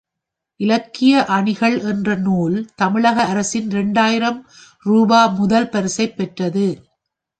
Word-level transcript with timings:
இலக்கிய 0.59 1.25
அணிகள் 1.25 1.79
என்ற 1.81 2.15
நூல் 2.15 2.69
தமிழக 2.75 3.23
அரசின் 3.23 3.69
இரண்டாயிரம் 3.69 4.39
உரூபா 4.85 5.35
முதல் 5.37 5.69
பரிசைப் 5.69 6.17
பெற்றது. 6.17 6.67